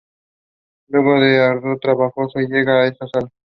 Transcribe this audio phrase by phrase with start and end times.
[0.87, 3.29] Luego de un arduo trabajo, se llega a esta sala.